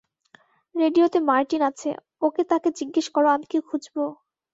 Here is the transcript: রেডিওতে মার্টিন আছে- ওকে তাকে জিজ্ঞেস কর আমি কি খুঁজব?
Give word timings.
রেডিওতে 0.75 1.19
মার্টিন 1.27 1.61
আছে- 1.69 1.89
ওকে 2.25 2.41
তাকে 2.51 2.69
জিজ্ঞেস 2.77 3.07
কর 3.09 3.23
আমি 3.33 3.45
কি 3.51 3.57
খুঁজব? 3.61 3.95